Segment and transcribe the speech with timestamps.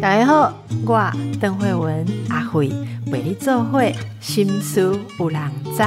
[0.00, 0.52] 大家好，
[0.86, 2.68] 我邓慧文阿慧
[3.06, 5.82] 为你做会心思有人知。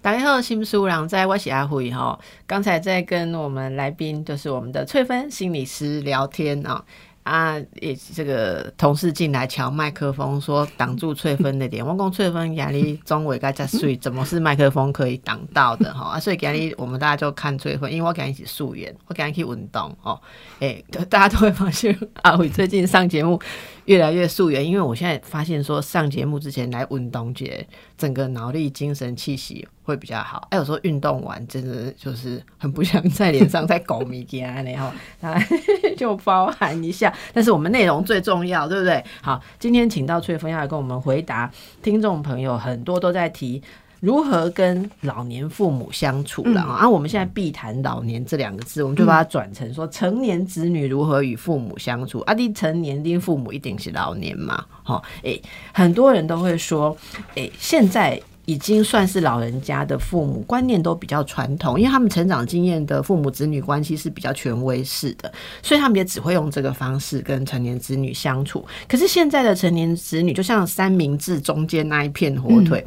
[0.00, 2.18] 大家好，心思有人知，我是阿慧哈。
[2.46, 6.84] 刚才在跟我们来宾，就是我们的翠芬心理师聊天啊。
[7.22, 11.86] 啊，也这个同事进来抢麦克风，说挡住翠芬的脸。
[11.86, 16.16] 我讲翠芬压力中尾该在睡，怎么是麦克风可以挡到的哈？
[16.16, 20.20] 啊，所以今日我们大家就看翠芬，因为我跟他一起素颜，我跟他去运动哦。
[20.58, 23.40] 哎，大家都会发现阿伟最近上节目。
[23.86, 27.66] 越来越素颜，因为我现在发现说上节目之前来运动节，
[27.98, 30.46] 整个脑力、精神、气息会比较好。
[30.50, 34.92] 哎，有时候运动完真的就是很不想在脸上再搞米干，然后
[35.96, 37.12] 就包含一下。
[37.32, 39.04] 但是我们内容最重要，对不对？
[39.20, 41.50] 好，今天请到翠峰要来跟我们回答
[41.82, 43.62] 听众朋友很多都在提。
[44.02, 46.88] 如何跟老年父母相处了啊？
[46.88, 52.18] 我们现在必谈老年这两个字，我们就把它转成说成年子女如何与父母相处。
[52.22, 54.64] 啊，你成年的父母一定是老年嘛？
[54.82, 55.40] 哈，诶，
[55.72, 56.96] 很多人都会说，
[57.36, 68.66] 诶，现在已经算是老人家的父母，观念都比较传统，因为他们成长经验的父母子女关系是比较权威式的，所以他们也只会用这个方式跟成年子女相处。
[68.88, 72.84] 可是现在的成年子女，就像三明治中间那一片火腿。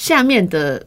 [0.00, 0.82] 下面的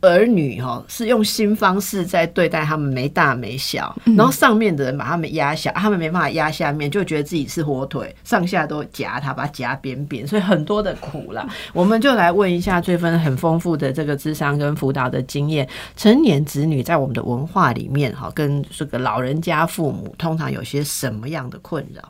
[0.00, 11.48] 儿女哈是用新方式在对待他们，没大没小，然后上面的人把他们压下，他们没办法压下面，就觉得自己是火腿，上下都夹他，把它夹扁扁，所以很多的苦啦。
[11.72, 22.02] 我们就来问一下翠芬很丰富的这个智商跟辅导的经验，成年子女在我们的文化里面哈，跟这个老人家父母通常有些什么样的困扰？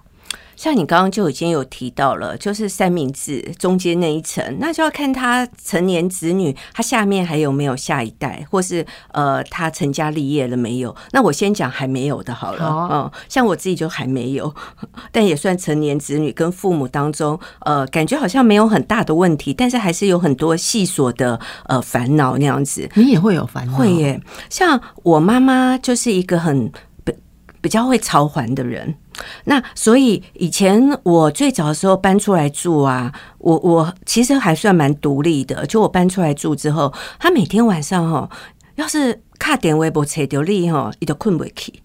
[0.56, 10.96] 像你刚刚就已经有提到了，就是三明治中间那一层，那就要看他成年子女，他下面还有没有下一代，或是呃他成家立业了没有？
[11.12, 14.54] 那我先讲还没有的好了，嗯，像我自己就还没有，
[15.12, 22.88] 但也算成年子女，跟父母当中，呃，感觉好像没有很大的问题，但是还是有很多细琐的呃烦恼那样子。
[22.94, 23.76] 你也会有烦恼？
[23.76, 26.72] 会耶，像我妈妈就是一个很
[27.66, 28.94] 比较会操环的人。
[29.46, 35.66] 那所以以前我最早的时候搬出来住啊，我我其实还算蛮独立的。
[35.66, 38.30] 就我搬出来住之后，他每天晚上哈，
[38.76, 41.82] 要是卡点微博扯丢力哈，你都困不起。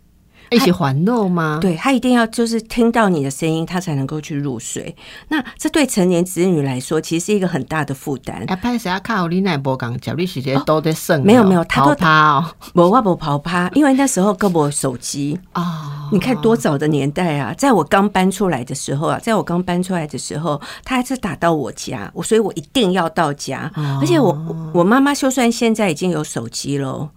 [0.51, 1.59] 一起环络吗？
[1.61, 4.93] 对他一定要就是听到你的声音，他才能够去入睡。
[5.29, 8.43] 那这对成年子女来说，其实是一个很大的负担。
[8.47, 8.99] 哎，拍谁啊？
[8.99, 9.29] 看我
[9.59, 11.23] 波讲，脚力时间都在剩。
[11.23, 23.71] 没有没有，他都趴哦，我我不跑趴，因为那时候跟我手机啊， 你看多早的年代啊，在我刚搬出来的时候啊，在我刚搬出来的时候，他还是打到我家，我所以我一定要到家。
[24.01, 24.37] 而且我
[24.73, 27.09] 我妈妈就算现在已经有手机了，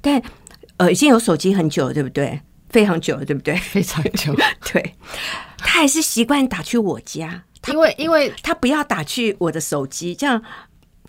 [0.00, 0.22] 但
[0.76, 2.40] 呃已经有手机很久，对不对？
[2.76, 3.56] 非常久了，对不对？
[3.56, 4.36] 非常久，
[4.70, 4.94] 对。
[5.56, 10.42] 他还是习惯打去我家，因为因为他不要打去我的手机，这样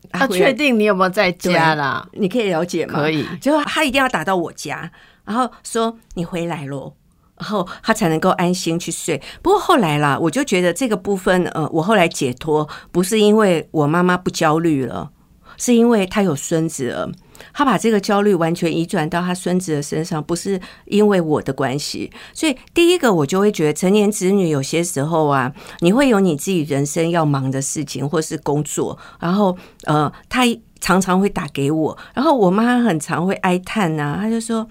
[0.09, 2.07] 他确定你有没有在家啦？
[2.13, 2.93] 你可以了解吗？
[2.93, 3.27] 可以。
[3.41, 4.89] 就他一定要打到我家，
[5.25, 6.95] 然后说你回来咯，
[7.37, 9.21] 然后他才能够安心去睡。
[9.41, 15.11] 不过后来啦，我就觉得这个部分，呃，我后来解脱不是因为我妈妈不焦虑了，
[15.57, 17.11] 是因为她有孙子了。
[17.53, 22.11] 他把这个焦虑完全移转到他孙子的身上，不是因为我的关系。
[22.33, 30.43] 所以第一个，我就会觉得成年子女有些时候啊，你会有你自己人生要忙的事情，或是工作，然后呃，他
[30.79, 34.67] 常常会打给我，然后我妈很常会哀叹呐，她就说：“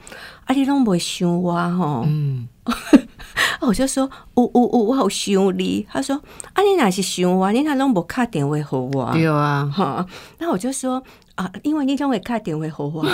[0.46, 2.48] 阿你拢不会想我吼。”嗯，
[3.62, 6.16] 我就说：“呜呜呜，我好想你。”她说
[6.54, 7.50] ：“啊，你哪是想我？
[7.52, 10.06] 你哪拢不卡电话给我？”对啊，哈，
[10.38, 11.02] 那我就说。
[11.36, 13.04] 啊，因为你将会卡电话给我，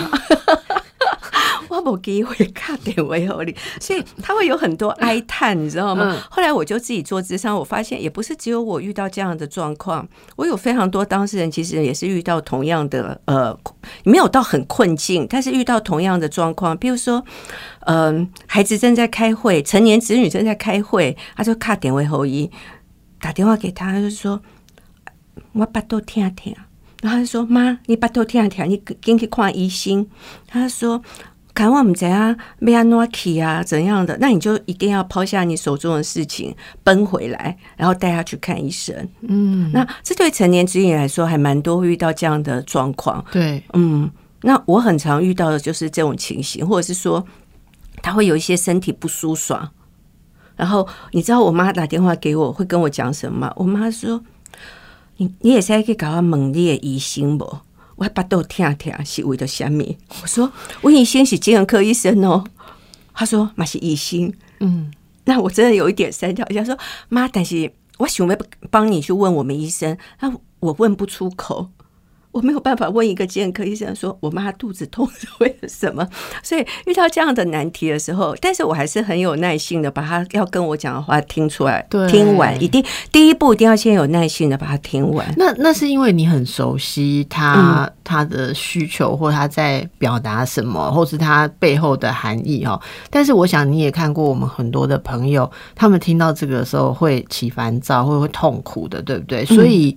[1.72, 6.22] 我无机会卡电话给你， 所以他会有很多哀叹，你知道吗？
[6.31, 10.06] 后来我就自己做智商，我发现也不是只有我遇到这样的状况，
[10.37, 13.59] 我有非常多当事人其实也是遇到同样的呃，
[14.05, 17.25] 没有到很困境，但是遇到同样的状况，比如说，
[17.86, 22.51] 嗯，孩子正在开会，成年子女正在开会，他就卡电话后一
[23.19, 24.42] 打电话给他，他就是说
[25.53, 26.54] 我巴肚听听。
[27.03, 30.07] 然后他就说：“妈，你把头听听，你赶去看医生。”
[30.47, 31.03] 他说
[31.54, 34.16] ：“看我们怎样被安诺起啊，怎样的？
[34.21, 38.97] 那你就一定要抛下你手中的事情，奔回来，然后带他去看医生。”
[39.28, 43.25] 嗯，那这对成年子女来说还蛮多遇到这样的状况。
[43.31, 44.10] 对，嗯，
[44.43, 47.25] 那我很常遇到的就是这种情形，或者是说
[48.03, 49.71] 他会有一些身体不舒爽。
[50.57, 53.53] 然后你知道我妈打电话给我会跟我讲什么吗？
[53.57, 54.22] 我妈说。
[55.19, 57.59] 你你也是可以搞到猛烈疑心不？
[58.03, 59.97] 我把豆听听是为了虾米？
[60.22, 60.51] 我说
[60.81, 62.45] 我医生是精神科医生哦。
[63.15, 64.91] 他说嘛是医生，嗯，
[65.25, 66.45] 那我真的有一点三跳。
[66.47, 66.77] 他说
[67.09, 68.37] 妈，但是我想要
[68.71, 71.71] 帮你去问我们医生，那我问不出口。
[72.33, 76.07] 我没有办法问一个健科医生说，我妈肚子痛是为了什么？
[76.43, 82.83] 所以遇到这样的难题的时候，但是我还是很有耐心的把他要跟我讲的话听出来，听完一定
[83.13, 85.33] 第一步一定要先有耐心的把它听完。
[85.37, 92.81] 那那是因为你很熟悉他他的需求，或他在表达什么，或是他背后的含义哦。
[93.11, 99.45] 但是我想你也看过我们很多的朋友，他们听到这个时候会起烦躁，会会痛苦的，对不对？
[99.45, 99.95] 所以。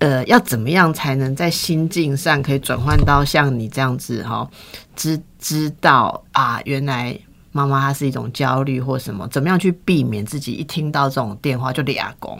[0.00, 4.48] 呃，要怎么样才能在心境上可以转换到像你这样子哈，
[4.96, 7.16] 知知道啊，原来
[7.52, 9.28] 妈妈她是一种焦虑或什么？
[9.28, 12.38] 怎么样去避免自己一听到这种电话就俩工？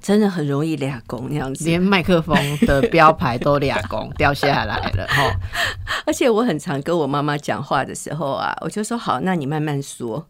[0.00, 2.34] 真的很容易俩工那样子，连麦克风
[2.66, 5.22] 的标牌都俩工掉下来了哈。
[6.04, 10.26] 而且我很常跟我妈妈讲话的时候啊，我就说好，那你慢慢说。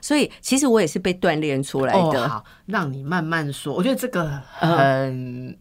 [0.00, 2.28] 所以其实我也是被锻炼出来的。
[2.28, 3.72] 好，让你慢慢说。
[3.72, 4.28] 我觉得这个
[4.58, 5.56] 很。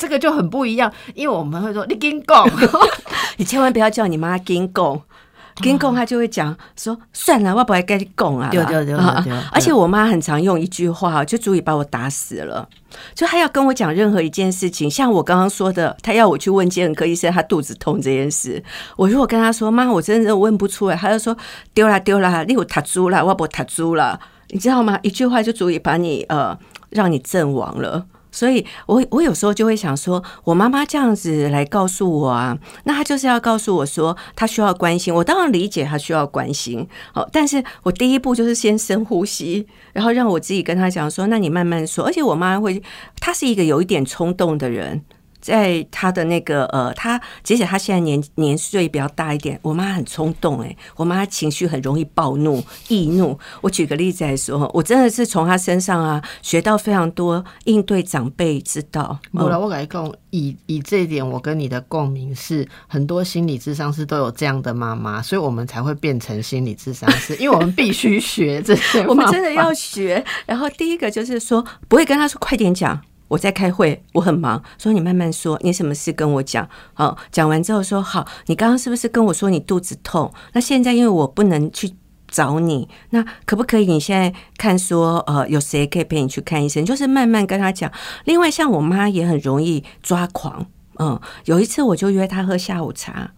[0.00, 2.48] 这个就很不一样，因为我们会说你跟讲，
[3.36, 5.00] 你千万不要叫你妈跟讲，
[5.62, 8.48] 跟讲他就会讲说算了，我不会跟你讲啊。
[8.50, 12.66] 对对对对，而且我妈很常用一句话就足以把我打死了。
[13.14, 18.62] 就她要跟我讲任何一件事情，像我刚刚说的，她要我去问健科医生，她肚子痛这件事，
[18.96, 21.36] 我如果跟她说妈，我真的问不出来，她就说
[21.74, 24.18] 丢啦丢啦，你有塔猪啦，我不塔猪了，
[24.48, 24.98] 你知道吗？
[25.02, 26.58] 一句话就足以把你呃
[26.88, 28.06] 让你阵亡了。
[28.30, 35.14] 所以，我我有时候就会想说，我妈妈这样子来告诉我啊，那她就是要告诉我说，她需要关心。
[35.14, 42.04] 我当然理解她需要关心，好，但是我第一步就是先深呼吸，然后让我自己跟她讲说，那你慢慢说。
[42.04, 42.82] 而且我妈会，
[43.20, 45.02] 她是一个有一点冲动的人。
[45.40, 53.38] 在他的那个呃，他即使他现在年年岁比较大一点，我妈很冲动哎，我妈情绪很容易暴怒易怒。
[53.60, 59.18] 我举个例子来说，我真的是从他身上啊学到非常多应对长辈之道。
[59.32, 70.24] 我来我来讲以以这一点，我跟你的共鸣是，很多心理智商师都有这样的妈妈，所以我们才会变成心理智商师， 因为我们必须学这些，我们真的要学。
[70.46, 73.00] 然后第一个就是说，不会跟他说快点讲。
[73.30, 76.68] 我在开会，我很忙，说你慢慢说，你什么事跟我讲。
[76.94, 80.34] 好，讲完之后说好，你刚刚是不是跟我说你肚子痛？
[80.52, 81.94] 那现在因为我不能去
[82.26, 86.84] 找你，那可不可以你现在看说，呃，有谁可以陪你去看医生？
[86.84, 87.88] 就是慢慢跟他讲。
[88.24, 90.66] 另外，像我妈也很容易抓狂，
[90.98, 93.30] 嗯，有一次我就约她喝下午茶。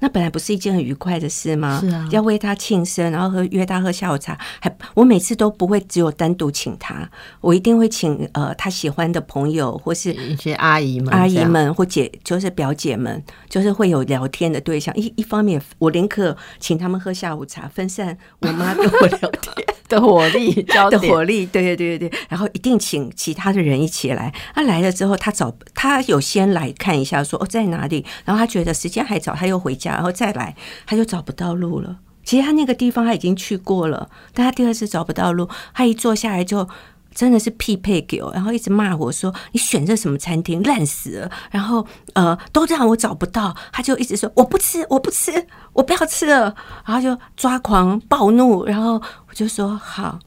[0.00, 1.78] 那本来不是一件很愉快的事吗？
[1.80, 7.08] 是啊，要为他庆生，然后喝约他喝下午茶，还我每次都不会只有单独请他，
[7.40, 14.94] 我一定会请呃他喜欢的朋友或是一些阿姨们、阿姨们或姐，就是表姐们，就是会有聊天的对象。
[14.96, 19.66] 一一方面，我宁可请他们喝下午茶，分散 我妈跟我聊天。
[19.90, 24.32] 的火力，的火力，对对对对对，然后一定请其他的人一起来。
[24.54, 30.54] 他来了之后，他找他有先来看一下，说哦在哪里，然后他觉得时间还早，他又回家，然后再来，
[30.86, 31.98] 他就找不到路了。
[32.24, 36.68] 其实他那个地方他已经去过了，但他第二次找不到路，他一坐下来就。
[37.12, 46.54] 真的是匹配给我，然后一直骂我说：“你选这什么餐厅，烂死了！”然后呃，都让我找不到，他就一直说：“我不吃，我不吃，我不要吃了。”
[46.86, 48.92] 然后就抓狂暴怒，然后
[49.28, 50.20] 我就说：“好，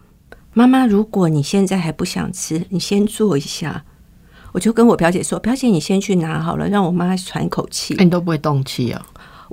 [0.51, 3.85] 妈妈，如果你现在还不想吃，你先坐一下。”
[4.51, 9.01] 我就跟我表姐说：“表姐，你先去拿好了，让我妈喘口气。”你都不会动气啊？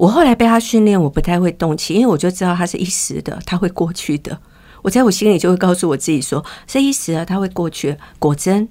[0.01, 4.41] 我后来被他训练，我不太会动气，因为我就知道他是一时的，他会过去的。
[4.81, 7.95] 我在我心里就会告诉我自己说，是一时啊，他会过去。
[8.19, 8.67] 果真，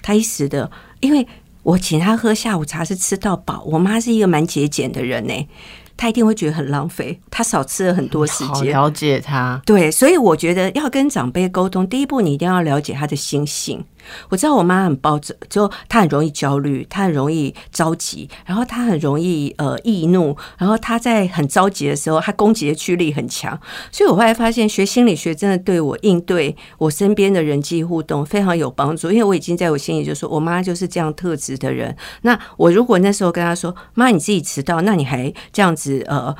[0.00, 1.26] 他一时的，因为
[1.64, 3.64] 我请他喝下午茶是吃到饱。
[3.66, 5.48] 我妈是一个蛮节俭的人呢。
[5.96, 8.68] 他一定会觉得很浪费，他少吃了很多时间。
[8.68, 13.84] 了解他，对，所以我觉得要跟长辈沟通，第一步你一定要了解他的心性。
[14.28, 23.58] 我知道我妈很暴躁，就她很容易焦虑，她很容易着急，然后她很容易呃易怒，然后她在很着急的时候，她攻击的驱力很强。
[23.92, 31.96] 所以我后来发现，学心理学真的对我应对我身边的人际互动非常有帮助，因为我已经在我心里就说，我妈就是这样特质的人。
[32.22, 36.04] 那我如果那时候跟她说，妈你自己迟到，那你还这样子。
[36.06, 36.34] 呃，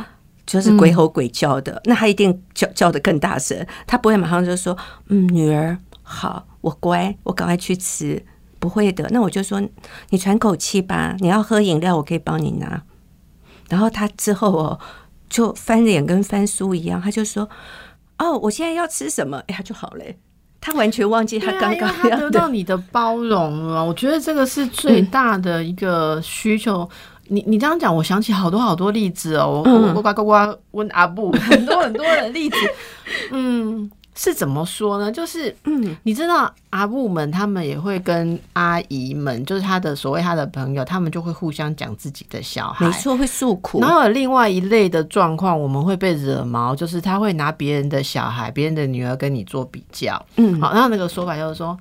[0.46, 4.76] 就是鬼吼鬼叫的，那他一定叫叫的更大声，他不会马上就说
[5.08, 5.78] ：“嗯，女儿
[6.10, 8.24] 好，我乖，我赶快去吃。”
[8.60, 9.58] 不会的，那我就说
[10.10, 12.82] ：“你喘口气吧，你要喝饮料，我可以帮你拿。”
[13.70, 14.78] 然后他之后哦，
[15.30, 17.48] 就翻脸跟翻书一样，他就说
[18.20, 20.18] ：“哦，我现在要吃什么？”哎呀，就好嘞，
[20.60, 23.82] 他完全忘记他刚刚要得到你的包容了。
[23.82, 26.86] 我觉得这个是最大的一个需求。
[27.28, 29.62] 你你这样讲，我想起好多好多例子哦，
[29.96, 32.56] 我呱呱呱问阿布，很多很多的例子，
[33.30, 33.90] 嗯。
[34.14, 35.10] 是怎么说呢？
[35.10, 43.80] 就是，嗯，你知道阿布们他们也会跟阿姨们，就是他的所谓他的朋友，他们就会互相讲自己的小孩，没错，会诉苦。
[43.80, 50.20] 然后有另外一类的状况，我们会被惹毛，就是他会拿别人的小孩、别人的女儿跟你做比较。
[50.36, 51.78] 嗯，好，然后那个说法就是说。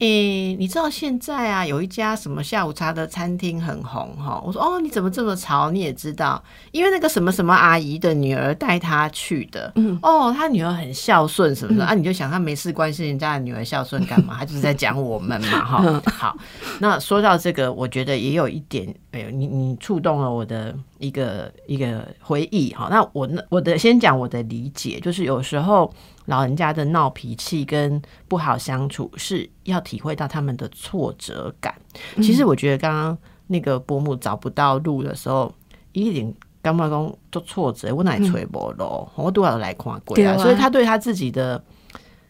[0.00, 4.42] 诶，你知道现在啊，有一家什么下午茶的餐厅很红哈？
[4.42, 5.70] 我说哦，你怎么这么潮？
[5.70, 6.42] 你也知道，
[6.72, 9.70] 因为那个什么什么阿姨的女儿带她去的。
[9.74, 11.92] 嗯，哦，她女儿很孝顺什么的啊？
[11.92, 14.38] 你就想她没事关心人家的女儿孝顺干嘛？
[14.38, 16.02] 她就是在讲我们嘛哈。
[16.06, 16.36] 好，
[16.80, 22.88] 那说到这个，我觉得也有一点，哎呦，你你触动了我的一个一个回忆哈。
[22.90, 25.92] 那我那我的先讲我的理解，就是有时候。
[26.26, 31.74] 老人家的闹脾气跟不好相处，是要体会到他们的挫折感。
[32.18, 35.52] 其实我觉得刚刚那个伯母找不到路的时候，
[35.90, 40.36] 一点干妈公做挫折，我哪吹波咯，我都要来看鬼啊。
[40.38, 41.60] 所以他对他自己的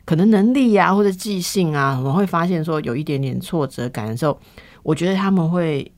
[0.07, 4.39] 可能能力呀，或者记性啊，我们会发现说有一点点挫折感的时候，
[4.83, 5.93] 我觉得他们会。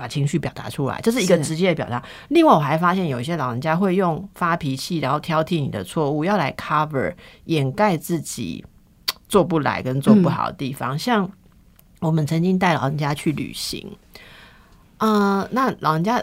[0.00, 2.02] 把情绪表达出来，这是一个直接的表达。
[2.28, 7.12] 另外，我还发现有一些老人家会用发脾气，然后挑剔你的错误，要来 cover
[7.44, 8.64] 掩盖自己
[9.28, 10.98] 做不来跟做不好的地方。
[10.98, 11.30] 像
[11.98, 13.94] 我们曾经带老人家去旅行，
[15.00, 16.22] 嗯，那老人家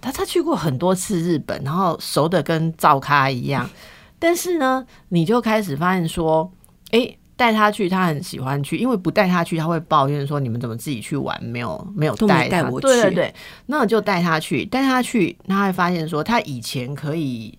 [0.00, 3.68] 他他去过很多次日本，然后熟的跟灶咖一样，
[4.20, 6.52] 但是呢，你就开始发现说，
[6.92, 7.16] 哎。
[7.38, 13.34] 带他去，他很喜欢去，因为不带他去，他会抱怨说：“你们怎么自己去玩，没有没有带带我去？”对对对，
[13.66, 17.56] 那我就带他去，带他去，他会发现说，他以前可以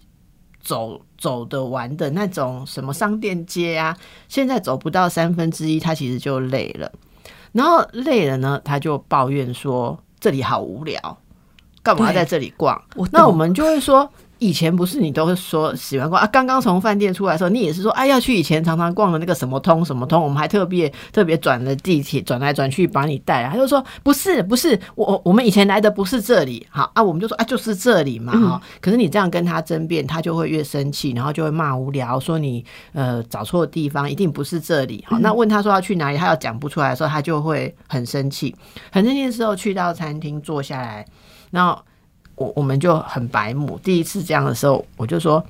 [0.62, 6.92] 走走的玩的那种什么商店街啊，现在走不到三分之一，他其实就累了。
[7.54, 11.18] 然后累了呢，他就抱怨说：“这里好无聊，
[11.82, 12.84] 干嘛要在这里逛？”
[13.14, 14.12] 那我们就会说。
[14.40, 16.28] 以前不是你都会说喜欢逛啊？
[16.28, 23.50] 刚刚从饭店出来的时候，你也是说哎要去以前常常逛的那个什么通什么通，我们还特别特别转了地铁转来转去把你带来。
[23.50, 28.62] 他就说不是不是，我我们以前来的不是这里，好啊，我们就说啊就是这里嘛哈。
[28.80, 35.04] 可是你这样跟他争辩，他就会越生气，然后就会骂无聊，说你呃找错地方，一定不是这里。
[35.08, 38.56] 好，那问他说要去哪里，他要讲不出来的时候，他就会很生气。
[38.92, 41.06] 很生气的时候，去到餐厅坐下来，
[41.52, 41.78] 然后。
[42.40, 45.46] 我我们就很白目，第一次这样的时候，我就说，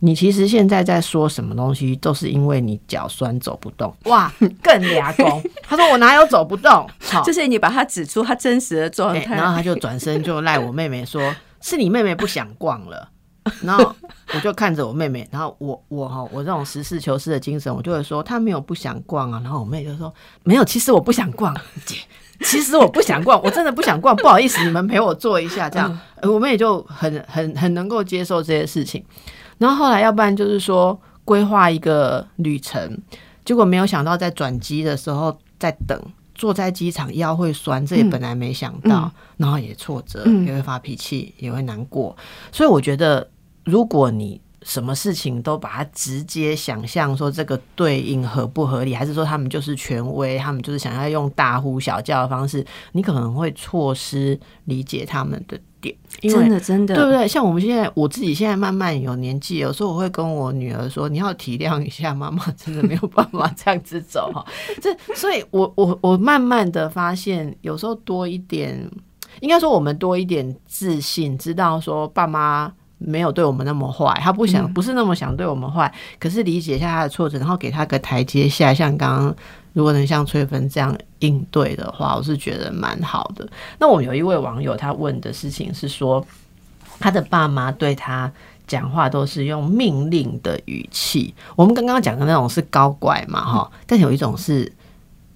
[0.00, 3.94] 你其实现在在说什么东西，都是因为你脚酸走不动。
[4.04, 4.30] 哇，
[4.60, 5.42] 更牙工。
[5.62, 6.86] 他说我哪有走不动？
[7.00, 13.08] 好，就是你把他指出他真实的状态，然后他就转身就赖我妹妹说，是你妹妹不想逛了。
[13.62, 13.94] 然后
[14.34, 19.40] 我就看着我妹妹，然后我我哈我这种实事求是的精神，我就会说她没有不想逛啊。
[19.44, 21.54] 然后我妹就说没有，其实我不想逛。
[21.84, 21.94] 姐。
[22.44, 25.98] 其实我不想逛，我真的不想逛，不好意思，你们陪我坐一下，这样。
[26.22, 29.04] 我们也就很很很能够接受这些事情。
[29.58, 32.98] 然后后来，要不然就是说规划一个旅程，
[33.44, 35.98] 结果没有想到在转机的时候在等，
[36.34, 42.14] 坐在机场腰会酸，这也本来没想到，然后也挫折，也会发脾气，也会难过。
[42.52, 43.28] 所以我觉得，
[43.64, 55.94] 如果你什么事情都把它直接想象说这个对应合不合理，还是说他们就是权威，他们就是想要用大呼小叫的方式，你可能会错失理解他们的点。
[56.20, 57.28] 真的，真的，对不对？
[57.28, 64.44] 像我们现在，我自己现在慢慢有年纪，有时候我会跟我女儿说：“你要体谅一下妈妈，真的没有办法这样子走哈。
[64.82, 68.90] ”这，所以我我我慢慢的发现，有时候多一点，
[69.38, 72.72] 应该说我们多一点自信，知道说爸妈。
[72.98, 78.72] 没有对我们那么坏，他不想不是那么想对我们坏，可是理解一下他的挫折，然后给他个台阶下。
[78.72, 79.36] 像刚刚
[79.72, 83.46] 如果能像翠芬这样应对的话，我是觉得蛮好的。
[83.78, 86.26] 那我有一位网友，他问的事情是说，
[86.98, 88.32] 他的爸妈对他
[88.66, 91.34] 讲话都是用命令的语气。
[91.54, 94.72] 我们刚刚讲的那种是高怪嘛，哈，但有一种是。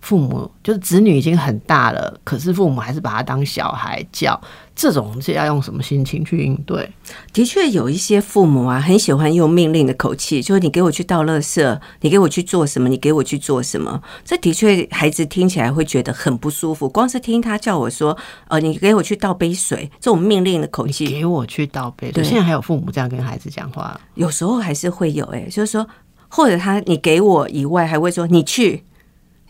[0.00, 4.40] 父母就是子女已经很大了，可是父母还是把他当小孩教，
[4.74, 6.90] 这种是要用什么心情去应对？
[7.32, 14.02] 的确有一些父母啊，很喜欢用命令的口气，就是你给我去倒垃圾，你给我去做什么，你给我去做什么。
[14.24, 16.88] 这的确孩子听起来会觉得很不舒服。
[16.88, 18.16] 光是听他叫我说，
[18.48, 22.24] 呃，你给我去倒杯水，这种命令的口气，给我去倒杯水。
[22.24, 25.86] 现在还有父母这样跟孩子讲话，有时候还是会有，哎，就是说，
[26.28, 28.82] 或者他你给我以外，还会说你去。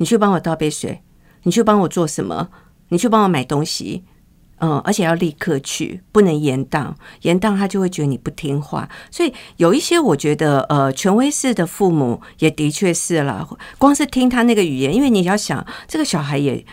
[0.01, 1.03] 你去帮我倒杯水，
[1.43, 2.49] 你去帮我做什么？
[2.89, 4.03] 你去帮我买东西，
[4.61, 8.89] 嗯，而且要立刻去，不能延宕，延宕他就会觉得你不听话。
[9.11, 13.47] 所以有一些我觉得，呃，权威式的父母也的确是了。
[13.77, 16.65] 光是听他那个语言，因为你要想，这个小孩也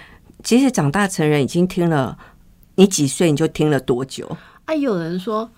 [0.42, 2.18] 其实长大成人，已经听了
[2.76, 4.38] 你几岁你就听了多久。
[4.64, 5.52] 啊，有人说。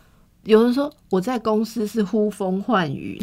[0.46, 3.22] 有人说我在公司是呼风唤雨，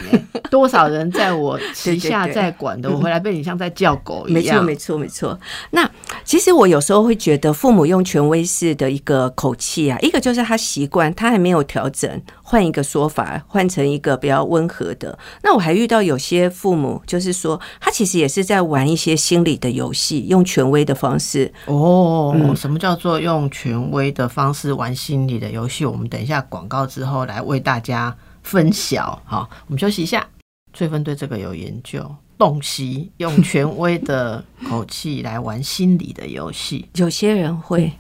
[0.50, 4.64] 多少人在我旗下在管的，我回来被你像在叫狗一样。
[4.64, 5.40] 没错，没错，没错。
[5.70, 5.90] 那
[6.25, 15.18] 其实我有时候会觉得，父母用权威式的一个口气啊，一个就是他习惯，他还没有调整，换一个说法，换成一个比较温和的。
[15.42, 21.52] 那我还遇到有些父母，就是说他其实也是在玩一些心理的游戏，用权威的方式。
[21.64, 25.84] 哦，什么叫做用权威的方式玩心理的游戏？
[25.84, 27.16] 我们等一下广告之后。
[27.16, 30.26] 后来为大家分享，好，我们休息一下。
[30.74, 36.86] 翠芬对这个有研究，洞悉用权威的口气来玩心理的游戏。
[36.96, 37.90] 有些人会，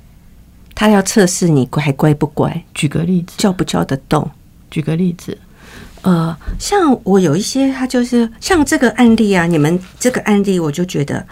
[0.74, 2.62] 他要测试你还乖不乖。
[2.74, 4.30] 举个例子，叫不叫得动？
[4.70, 5.36] 举个例子，
[6.02, 11.26] 呃，像我有一些，他就是像这个案例啊，你们这个案例，我就觉得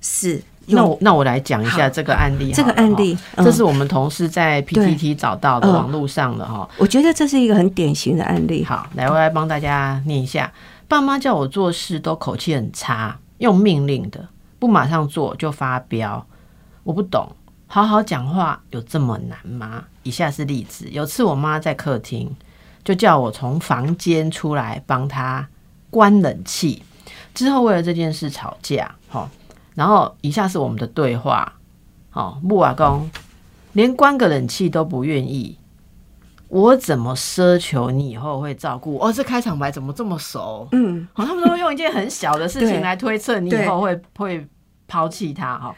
[0.00, 0.42] 是。
[0.72, 2.52] 那我那我来讲一下这个案例。
[2.52, 6.68] 这个案例，这是我们同事在 PTT 找到的网络上的哈。
[6.76, 8.64] 我觉得这是一个很典型的案例。
[8.64, 10.52] 好，来我来帮大家念一下。
[10.86, 14.28] 爸妈叫我做事都口气很差，用命令的，
[14.60, 16.24] 不马上做就发飙。
[16.84, 17.28] 我不懂，
[17.66, 19.82] 好好讲话有这么难吗？
[20.04, 22.32] 以下是例子：有次我妈在客厅，
[22.90, 25.48] 就叫我从房间出来帮他
[25.90, 26.82] 关冷气，
[27.32, 28.92] 之后为了这件事吵架。
[29.08, 29.30] 好。
[29.76, 31.50] 然后以下是我们的对话，
[32.10, 33.08] 好，木瓦公
[33.72, 35.56] 连关个冷气都不愿意，
[36.48, 38.98] 我怎么奢求你以后会照顾？
[38.98, 40.68] 哦，这开场白怎么这么熟？
[40.72, 44.46] 嗯，好，他们都会用一件很小的事情来推测你以后会会
[44.88, 45.74] 抛弃他哈。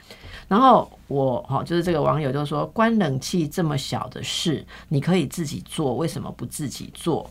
[0.49, 7.29] 然后我哈，就是这个网友就说，关冷气这么小的事，你可以自己做，为什么不自己做？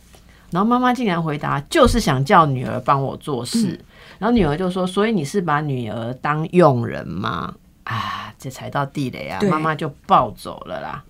[0.50, 3.80] 然后妈妈竟然回答，就是想叫女儿帮我做事。
[4.20, 7.54] 然后女儿就说：“所以你是把女儿当佣人吗？”
[7.86, 9.40] 啊，这踩到地雷啊！
[9.50, 11.04] 妈妈就暴走了啦。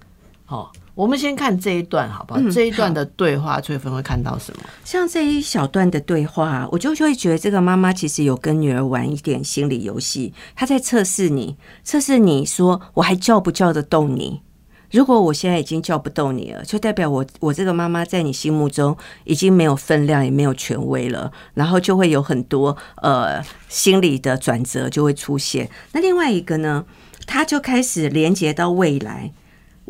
[0.45, 2.39] 好，我们先看这一段好不好？
[2.51, 4.63] 这一段的对话，翠芬会看到什么？
[4.85, 14.43] 像这一小段的对话，我就会觉得这个妈妈其实有跟女儿玩一点心理游戏，她在测试你，测试你说我还叫不叫得动你。
[14.91, 25.67] 如果我现在已经叫不动你了，就代表我我这个妈妈在你心目中已经没有分量，也没有权威了，然后就会有很多呃心理的转折就会出现。
[25.93, 26.85] 那另外一个呢，
[27.25, 29.31] 他就开始连接到未来，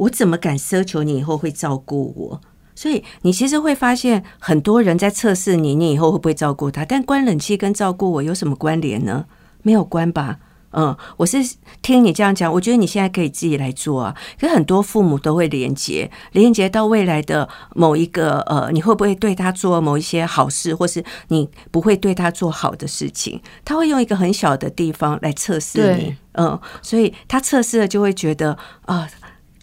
[0.02, 2.42] 我怎么敢奢求你以后会照顾我？
[2.74, 6.84] 所以你其实会发现，很多人在测试你，你以后会不会照顾他？
[6.84, 9.26] 但关冷气跟照顾我有什么关联呢？
[9.62, 10.40] 没有关吧。
[10.74, 11.38] 嗯，我是
[11.82, 14.16] 听你这样讲，我觉得你现在可以自己来做啊。
[14.40, 23.42] 可是很多父母都会连接，连接到未来的某一个呃，你会不会对他做某一些好事，或是你不会对他做好的事情？
[23.66, 29.06] 他会用一个很小的地方来测试你，嗯，所以他测试了就会觉得啊，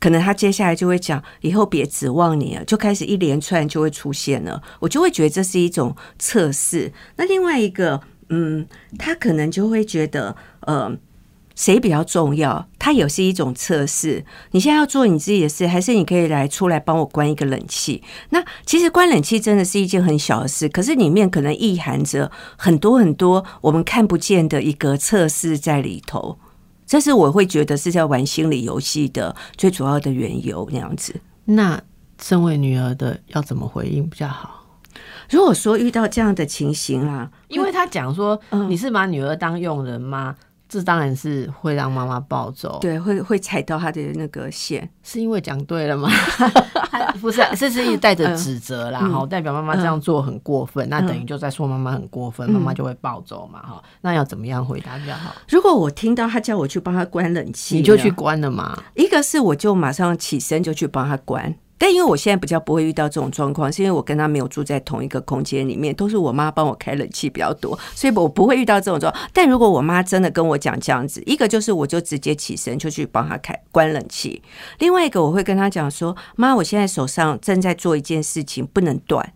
[0.01, 4.63] 可能他接下来就会讲，以后别指望你了，就开始一连串就会出现了。
[4.81, 6.93] 我就会觉得这是一种测试。
[7.17, 8.01] 那另外一个。
[8.31, 8.67] 嗯，
[8.99, 10.95] 他可能就会觉得，呃，
[11.55, 12.69] 谁比较重要？
[12.79, 14.23] 他也是一种测试。
[14.51, 18.03] 你现在要做你自己的事，还是你可以来出来帮我关一个冷气？
[18.29, 26.39] 那其实关冷气真的是一件很小的事，可是里面可能意含着很多很多我们看不见的一个测试在里头。
[26.89, 30.67] 这是我会觉得是在玩心理游戏的最主要的缘由。
[30.73, 31.81] 那样子，那
[32.21, 34.65] 身为女儿的要怎么回应比较好？
[35.29, 40.35] 如果说遇到这样的情形啊，因为他讲说你是把女儿当佣人吗？
[40.69, 46.11] 这当然是会让妈妈暴走，对，会会踩到他的那个线，是因为讲对了吗？
[47.21, 55.35] 不是，这是一带着指责啦，哈，代表妈妈这样做很过分，那等于就在说妈妈很过分，妈妈就会暴走嘛，哈，那要怎么样回答比较好？
[55.49, 58.81] 如果我听到他叫我去帮他关冷气，你就去关了嘛？
[58.95, 61.55] 一个是我就马上起身就去帮他关。
[61.79, 69.31] 但因为我现在比较不会遇到这种状况，是因为我跟他没有住在同一个空间里面，都是我妈帮我开冷气比较多，所以我不会遇到这种状况。
[69.33, 74.43] 但如果我妈真的跟我讲这样子，一个就是我就直接起身就去帮他开关冷气，
[74.81, 79.33] 另外一个我会跟他讲说：“妈，我现在手上正在做一件事情，不能断。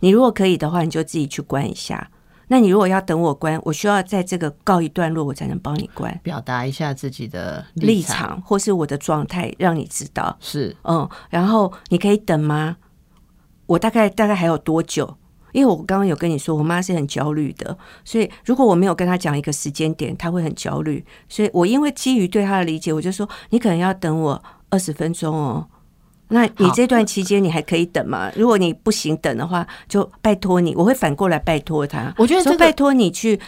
[0.00, 2.10] 你如果可以的话，你就自己去关一下。”
[2.52, 6.20] 那你如果要等我关，我需要在这个告一段落，我才能帮你关。
[6.22, 11.08] 表达一下自己的立场，或是我的状态，让你知道是嗯。
[11.30, 12.76] 然后你可以等吗？
[13.64, 15.16] 我大概大概还有多久？
[15.52, 21.02] 因为我刚刚有跟你说，我妈是很焦虑的，所以如果我没有跟她讲一个时间点，她会很焦虑。
[21.30, 25.66] 所以我因为基于对她的理解，我就说你可能要等我二十分钟哦。
[26.32, 28.32] 那你这段期间你还可以等吗？
[28.34, 32.12] 如果你不行等的话，就拜托你，我会反过来拜托他。
[32.16, 33.38] 我觉得说拜托你去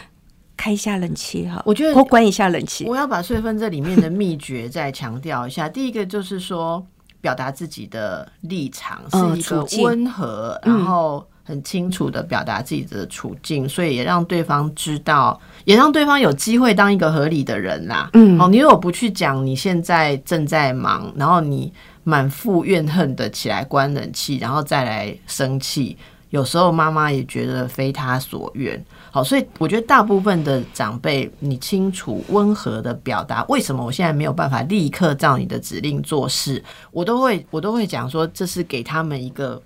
[0.55, 2.85] 开一下冷气哈，我觉得或关一下冷气。
[2.85, 5.67] 我要把碎分这里面的秘诀再强调一下。
[5.69, 6.85] 第一个就是说，
[7.19, 18.09] 表达自己的立场是一个温和，然后很清楚的表达自己的处境，所以也让对方知道，也让对方有机会当一个合理的人啦。
[18.13, 21.71] 嗯，哦，你如果不去讲你现在正在忙，然后你
[22.05, 25.97] 满腹怨恨的起来关冷气，然后再来生气。
[26.31, 39.61] 有时候妈妈也觉得非他所愿，好，所以我觉得大部分的长辈，你清楚温和的表达为什么我现在没有办法立刻照你的指令做事，我都会我都会讲说，这是给他们一个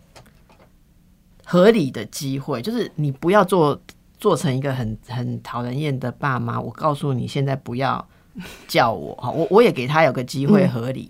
[1.44, 3.80] 合理的机会，就是你不要做
[4.20, 6.60] 做成一个很很讨人厌的爸妈。
[6.60, 8.06] 我告诉你，现在不要
[8.68, 11.10] 叫我哈，我我也给他有个机会合理。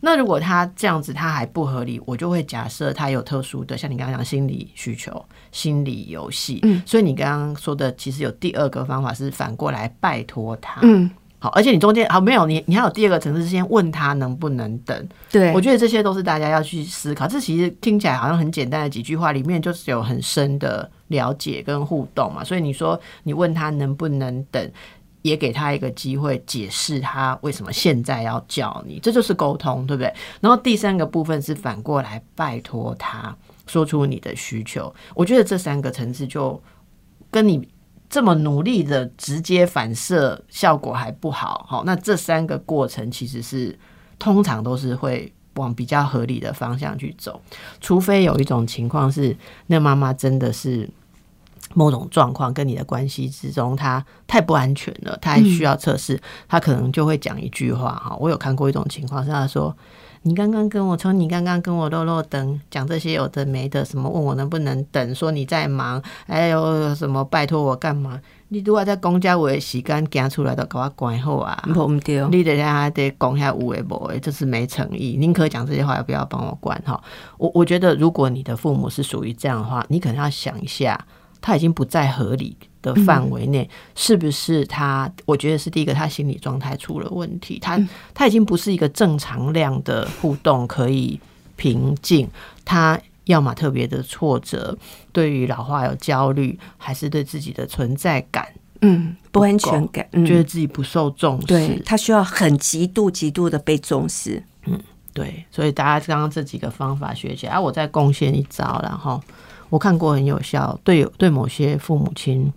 [0.00, 6.60] 那如果他这样子他还不合理，我就会假设他有特殊的，像你刚刚讲心理需求、心理游戏。
[6.62, 10.80] 嗯，所以你刚刚说的其实有第二个方法是反过来拜托他。
[10.82, 15.08] 嗯，好，而且你中间好没有你，你还有第二个层次是先问他能不能等。
[15.30, 17.26] 对，我觉得这些都是大家要去思考。
[17.26, 22.44] 这其实听起来好像很简单的几句话，里面就是有很深的了解跟互动嘛。
[22.44, 24.70] 所以你说你问他能不能等。
[25.28, 30.12] 也给他一个机会解释他为什么现在要叫你，这就是沟通，对不对？
[30.40, 33.36] 然后第三个部分是反过来拜托他
[33.66, 34.92] 说出你的需求。
[35.14, 36.60] 我觉得这三个层次就
[37.30, 37.68] 跟你
[38.08, 41.66] 这么努力的直接反射效果还不好。
[41.68, 43.78] 好，那这三个过程其实是
[44.18, 47.40] 通常都是会往比较合理的方向去走，
[47.80, 49.36] 除非有一种情况是
[49.66, 50.88] 那妈妈真的是。
[51.74, 58.16] 某种状况跟你的关系之中，他太不安全了，他还需要测试，他可能就会讲一句话哈。
[58.18, 59.76] 我有看过一种情况，是他说
[60.22, 68.20] ：“你刚刚跟我从你刚刚跟我漏漏等讲这些有的没的，什么问我能不能等，说你在忙，哎呦什么拜托我干嘛？
[68.50, 75.16] 你如果在公家位时间讲出来都给我关好啊，不对，你得还得讲下无为不为，这是没诚意。
[75.18, 76.98] 宁可讲这些话，也不要帮我关哈。
[77.36, 80.98] 我我觉得，如果你的父母是属于这样的话，你可能要想一下。
[81.40, 85.10] 他已经不在合理的范围内，是不是他？
[85.24, 87.58] 我觉得是第一个，他心理状态出了问题。
[87.58, 87.78] 他
[88.12, 91.18] 他已经不是一个正常量的互动可以
[91.56, 92.28] 平静。
[92.64, 94.76] 他要么特别的挫折，
[95.12, 98.46] 对于老化有焦虑，还是对自己的存在感，
[98.80, 101.46] 嗯，不安全感，觉得自己不受重视。
[101.46, 104.42] 对他需要很极度、极度的被重视。
[104.66, 104.78] 嗯，
[105.12, 105.44] 对。
[105.50, 109.22] 所以大家刚刚这几个方法学起来，我再贡献一招，然后。
[109.70, 112.52] 我看过很有效，对对某些父母亲，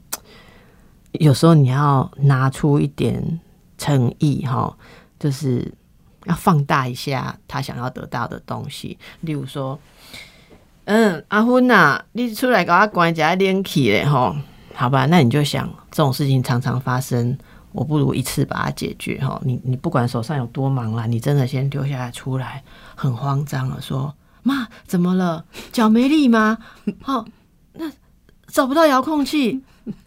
[1.12, 3.39] 有时候你要拿出一点
[3.78, 4.76] 诚意哈，
[5.19, 5.74] 就是
[6.26, 8.97] 要放大一下他想要得到的东西。
[9.21, 9.78] 例如说，
[10.86, 14.36] 嗯，阿芬呐，你出来给我关一下冷气嘞哈，
[14.74, 15.06] 好吧？
[15.08, 17.38] 那你就想这种事情常常发生，
[17.74, 19.38] 我不如一次把它解决哈。
[19.43, 22.63] 你你不管手上有多忙啦，你真的先丢下来出来，
[22.95, 24.13] 很慌张了说。
[24.43, 25.45] 妈，怎么了？
[25.71, 26.58] 脚没力吗？
[27.01, 27.25] 好，
[27.73, 27.91] 那
[28.47, 29.62] 找不到遥控器。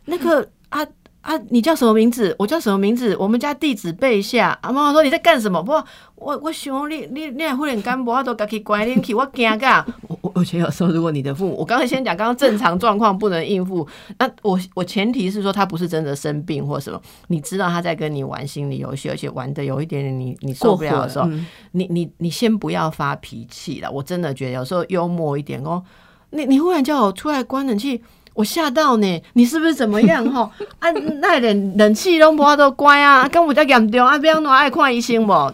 [0.05, 0.87] 那个啊
[1.25, 2.37] 啊，你叫什么名字？
[2.39, 3.17] 我叫什么名字？
[3.19, 4.59] 我们家地址背一下。
[4.61, 5.63] 啊，妈妈说你在干什么？
[5.63, 5.73] 不，
[6.17, 9.83] 我我想你你你还忽然干我都家己关进去，我惊噶。
[10.07, 21.27] 我我而且有时候，如果你的父母，我刚才先讲，刚刚正常状况不能应付，那我我前提是说他不是真的生病或什么，你知道他在跟你玩心理游戏，而且玩的有一点点你你受不了的时候，
[21.73, 23.91] 你你你先不要发脾气了。
[23.91, 25.83] 我真的觉得有时候幽默一点哦，
[26.29, 28.03] 你你忽然叫我出来关冷气。
[28.35, 30.43] 我吓到呢，你是不是怎么样吼？
[30.81, 35.33] 啊，那冷冷气都不都乖啊，跟我家严重啊，不要那么爱看医生不？
[35.33, 35.53] 我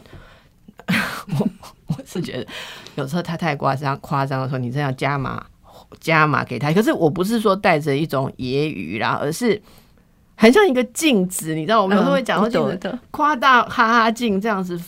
[1.87, 2.47] 我是觉得
[2.97, 5.45] 有时候他太夸张夸张的时候，你这样加码
[6.01, 6.73] 加码给他。
[6.73, 9.61] 可是我不是说带着一种揶揄啦，而是
[10.37, 12.75] 很像一个镜子，你知道，我们有时候会讲说
[13.11, 14.81] 夸大哈哈镜这样子。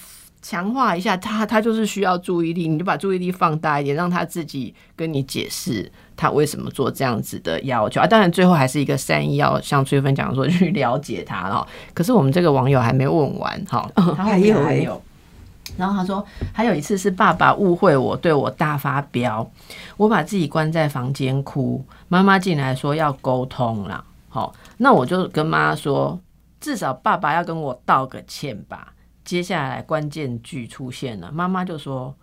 [0.43, 8.07] 强化一下他，他就是需要注意力，你就把注意力放大一点，让他自己跟你解释他为什么做这样子的要求啊。
[8.07, 11.65] 当然，最后还是一个善意，要像崔芬讲说去了解他了。
[11.95, 15.01] 可是我们这个网友还没问完哈，还有还有。
[15.79, 19.49] 然后他说，还有一次是爸爸误会我，对我大发飙，
[19.97, 24.05] 我把自己关在房间哭，妈妈进来说要沟通了。
[24.29, 26.19] 好，那我就跟妈说，
[26.61, 28.92] 至少爸爸要跟我道个歉吧。
[29.25, 32.15] 接下来关键句出现了，妈妈就说：“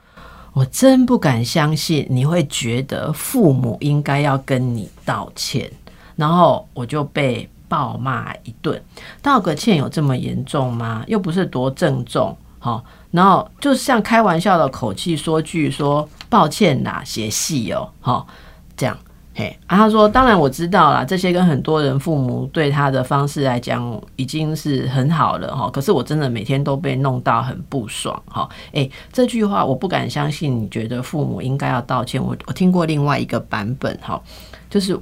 [0.54, 5.72] 我真不敢相信你会觉得父母应该要跟你道歉。”
[6.16, 8.82] 然后我就被暴骂一顿。
[9.22, 11.04] 道个歉有这么严重吗？
[11.08, 12.84] 又不是多郑重，好。
[13.12, 18.28] 然后就像开玩笑的口气说句说抱歉啦，写戏哦，好
[18.76, 18.96] 这样。
[19.40, 25.70] 嘿，啊，他说，当然我知道啦，这些跟很多人父母对他的方式来讲，已经是很好了哈。
[25.72, 28.50] 可是我真的每天都被弄到很不爽哈。
[28.74, 32.22] 诶，这句话我不敢相信，你觉得父母应该要道歉？
[32.22, 34.22] 我我听过另外一个版本哈，
[34.70, 35.00] 就是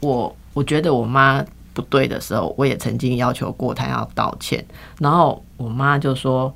[0.00, 1.44] 我我觉得我妈
[1.74, 4.64] 不对的时候，我也曾经要求过她要道歉，
[4.98, 6.50] 然后我妈就说，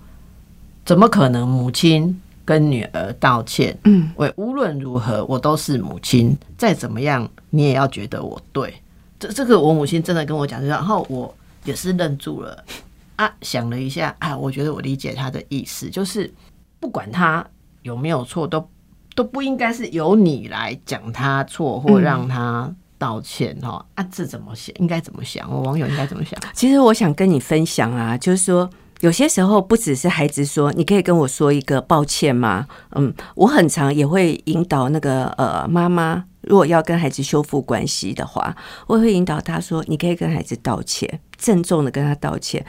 [0.83, 2.19] 怎么可能母亲？
[2.48, 8.72] 跟女儿道歉，嗯，我无论如何，我都是母亲，再怎么样，你也要觉得我对。
[9.20, 11.34] 这这个我母亲真的跟我讲，然后我
[11.64, 12.64] 也是愣住了
[13.16, 16.32] 啊，想了一下啊，我觉得我理解她的意思，就是
[16.80, 17.46] 不管她
[17.82, 18.66] 有没有错，都
[19.14, 23.84] 都不应该是由你来讲她错或让他道歉哈。
[23.94, 24.74] 啊，这怎么想？
[24.78, 25.46] 应该怎么想？
[25.52, 26.40] 我网友应该怎么想？
[26.54, 28.70] 其实我想跟你分享啊，就是说。
[29.00, 32.66] 有些时候不只是孩子说，你可以跟我说一个抱歉吗？
[32.96, 38.56] 嗯，我很常也会引导那个呃妈妈，如果要跟孩子修复关系的话，
[38.88, 42.64] 我会引导他说，你可以跟孩子道歉，郑重的跟他道歉。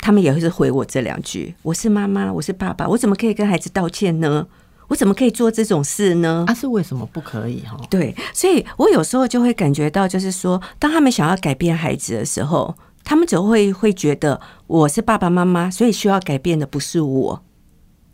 [0.00, 4.46] 他们也会是回我这两句：我是妈妈，我是爸爸，我怎么可以跟孩子道歉呢？
[4.88, 6.44] 我怎么可以做这种事呢？
[6.48, 7.78] 他是为什么不可以哈？
[7.88, 12.74] 对，所以我有时候就会感觉到，就是说，当他们想要改变孩子的时候。
[13.08, 17.42] 他们只会会觉得我是爸爸妈妈，所以需要改变的不是我，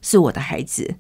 [0.00, 0.94] 是我的孩子。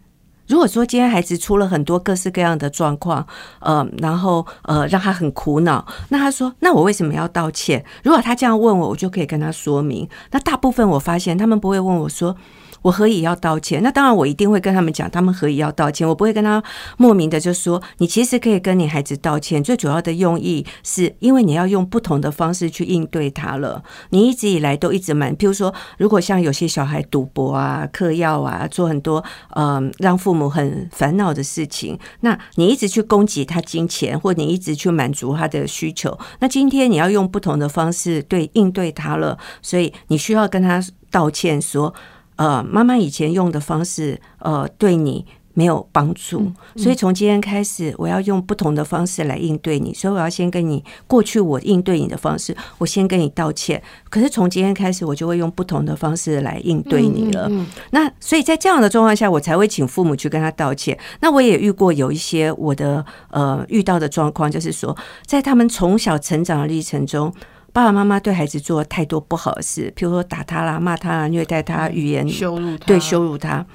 [0.48, 3.24] 如果说今天孩子出了很多各式各样的状况，
[3.60, 7.84] 呃，然后呃让他很苦恼，那他说，那我为什么要道歉？
[8.02, 10.08] 如果他这样问我，我就可以跟他说明。
[10.32, 12.36] 那大部分我发现他们不会问我说。
[12.84, 13.82] 我何以要道歉？
[13.82, 16.06] 那当然，我一定会跟他们讲，他们何以要道歉。
[16.06, 16.62] 我不会跟他
[16.98, 19.64] 莫名的就说，你其实可以跟你孩子道歉。
[19.64, 23.82] 最主要的用意是因为你要用不同的方式去应对他了。
[24.10, 29.24] 你一直以来都一直蛮，譬如说，如果像有些小孩赌博啊、嗑药啊，做很多
[29.56, 41.94] 嗯让父母很烦恼的事情，那你一直去攻击他金钱，或你一直去满足他的需求，那今天你要用不同的方式对应对他了，所以你需要跟他道歉说。
[42.36, 45.24] 呃，妈妈以前用的方式，呃，对你
[45.56, 49.94] 没有帮助，所以从今天开始，我要用不同的方式来应对你。
[49.94, 53.80] 所以我要先跟你过去我应对你的方式，我先跟你道歉。
[54.10, 57.48] 可是从今天开始，我就会用不同的方式来应对你了。
[57.92, 60.98] 那所以在这样的状况下，我才会请父母去跟他道歉。
[61.20, 67.32] 那我也遇过有一些我的呃遇到的状况，就是说，在他们从小成长的历程中。
[67.74, 73.66] 爸爸妈妈对孩子做太多不好的事，譬如说打他啦、骂他啦、虐待他、语言羞辱他，对羞辱他。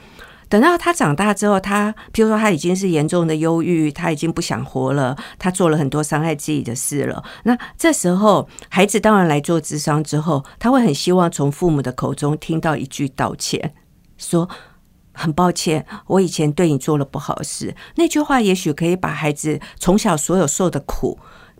[0.48, 7.22] 等到他长大之后，他譬如说他已经是严重的忧郁，他已经不想活了，他做了很多伤害自己的事了。
[7.44, 13.74] 那这时候，孩子当然来做智商之后，他会很希望从父母的口中听到一句道歉，
[14.18, 14.48] 说
[15.12, 17.76] 很抱歉，我以前对你做了不好的事。
[17.98, 21.20] 那句话也许可以把孩子从小所有受的苦。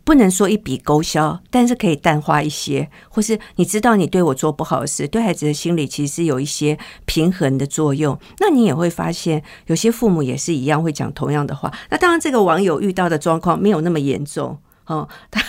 [0.10, 8.18] 不能说一笔勾销，但是可以淡化一些，或是你知道你对我做不好的事，对孩子的心理其实有一些平衡的作用。
[8.40, 11.72] 那你也会发现，有些父母也是一样会讲同样的话。
[11.92, 14.58] 那当然，这个网友遇到的状况没有那么严重。
[14.90, 15.40] 哦，他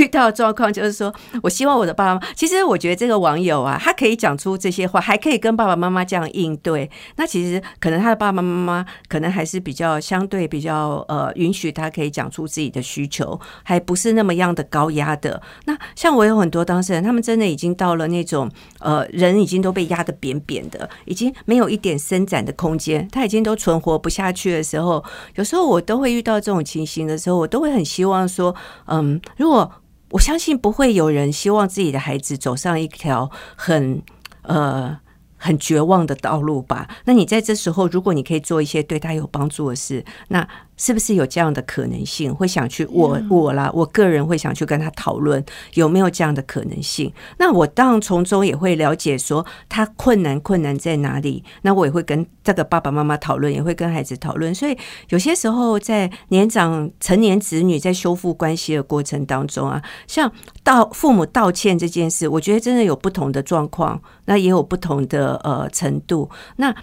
[0.00, 2.26] 遇到状况就是说，我希望我的爸爸妈妈。
[2.34, 6.90] 其实我觉得这个网友啊，他可以讲出这些话，还可以跟爸爸妈妈这样应对。
[7.14, 15.40] 那其实可能他的爸爸妈妈可能还是比较相对比较呃，允许他可以讲出自己的需求，还不是那么样的高压的。
[15.66, 18.50] 那像我有很多当事人，他们真的已经到了那种
[18.80, 25.04] 呃，人已经都被压得扁扁的，已经没有一点伸展的空间，他已经都存活不下去的时候，
[25.36, 28.52] 有时候我都会遇到这种情形的时候，我都会很希望说。
[28.86, 29.70] 嗯，如果
[30.10, 34.02] 我相信不会有人希望自己的孩子走上一条很
[34.42, 34.98] 呃
[35.36, 36.88] 很绝望的道路吧？
[37.04, 40.48] 那你在这时候，如果你可以做一些对他有帮助的事，那。
[40.80, 42.34] 是不是有这样的可能性？
[42.34, 47.12] 会想去我我啦，我个人会想去跟他讨论有没有这样的可能性。
[47.36, 51.44] 那我当然从中也会了解说他困难困难在哪里。
[51.60, 54.54] 那我也会跟这个爸爸妈妈讨论，也会跟孩子讨论。
[54.54, 54.74] 所以
[55.10, 60.32] 有些时候在年长成年子女在修复关系的过程当中啊，像
[60.64, 66.30] 道父母道歉这件事，我觉得真的有不同的状况，那也有不同的呃程度。
[66.56, 66.74] 那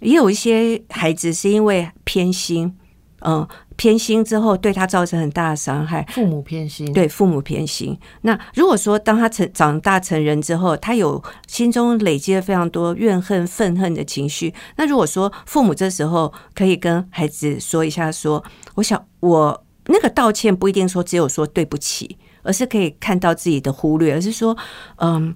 [0.00, 2.76] 也有一些孩子是因为偏心。
[3.22, 6.06] 嗯，偏心之后对他造成很大的伤害。
[6.10, 7.98] 父母偏心，对父母偏心。
[8.22, 18.42] 那如果说当他成长大成人之后，他有心中累积了非常多怨恨、愤恨的情绪，那如果说父母这时候可以跟孩子说一下，说
[18.74, 24.56] 我想我那个道歉不一定说只有说对不起，而是可以看到自己的忽略，而是说，
[24.96, 25.34] 嗯，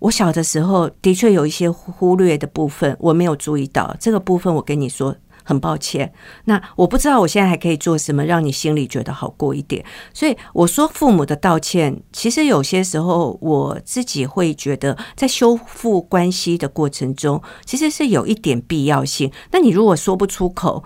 [0.00, 5.16] 我小的时候的确有一些忽略的部分，我没有注意到这个部分，我跟你说。
[5.46, 6.12] 很抱歉。
[6.44, 9.84] 那我不知道我现在还可以做什么，让你心里觉得好过一点。
[10.12, 19.30] 所以我说，父母的道歉，其实有些时候我自己会觉得，在修复关系的过程中，其实是有一点必要性。
[19.52, 20.82] 那你如果说不出口，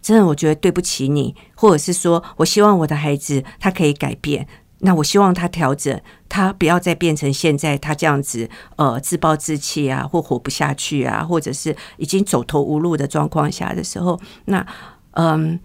[0.00, 4.48] 真的，我觉得对不起你，或者是说我希望我的孩子他可以改变。
[4.84, 14.66] 那我希望他调整，他不要再变成现在他这样子，呃，自暴自弃啊，或活不下去啊，或者是已经走投无路的状况下的时候，那
[15.12, 15.60] 嗯，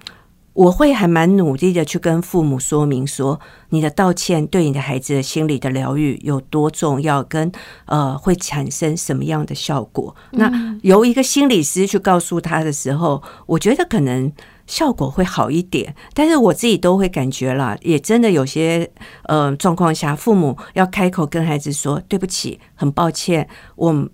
[0.53, 7.51] 我会还蛮努力的去跟父母说明说，你的道歉对你的孩子的心理的疗愈有多重要，跟
[7.86, 10.15] 呃会产生什么样的效果。
[10.34, 14.32] 那由一个心理师去告诉他的时候，我觉得可能。
[14.67, 18.88] 效果会好一点，但是我自己都会感觉了，也真的有些
[19.23, 24.08] 呃状况下，父母要开口跟孩子说对不起，很抱歉，我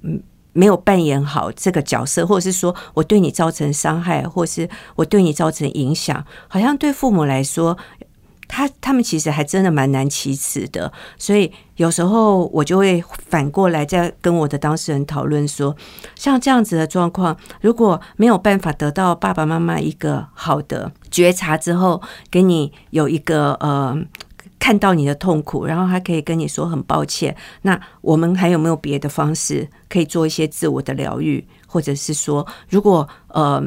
[0.53, 7.77] 没有扮演好这个角色，或者是说我对你造成伤害，或是我对你造成影响，好像对父母来说。
[8.55, 15.75] 他他们其实还真的蛮难启齿的，所以有时候我就会反过来再跟我的当事人讨论说，
[16.13, 23.97] 像这样子的状况，如果没有办法得到爸爸妈妈一个好的觉察之后，给你有一个呃
[24.59, 33.63] 看到你的痛苦，然后还可以跟你说很抱歉，那我们还有没有别的方式可以做一些自我的疗愈，或者是说，如果呃。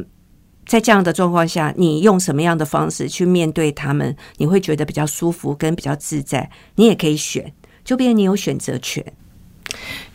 [0.67, 6.51] 在这样的状况下，你用什么样的方式去面对他们，你会觉得比较舒服跟比较自在？
[6.75, 7.53] 你也可以选，
[7.85, 9.05] 就变你有选择权。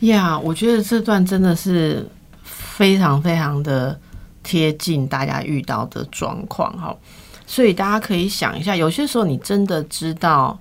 [0.00, 2.06] 呀，我觉得这段真的是
[2.44, 3.98] 非常非常的
[4.42, 6.96] 贴近大家遇到的状况哈，
[7.46, 10.58] 所以大家可以想一下，有些时候你真的知道。